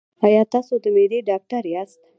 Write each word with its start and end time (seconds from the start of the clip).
ایا 0.25 0.43
تاسو 0.53 0.73
د 0.83 0.85
معدې 0.95 1.19
ډاکټر 1.29 1.63
یاست؟ 1.73 2.01